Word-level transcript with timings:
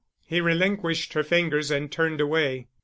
He 0.25 0.41
relinquished 0.41 1.13
her 1.13 1.21
fingers 1.21 1.69
and 1.69 1.91
turned 1.91 2.19
away. 2.21 2.65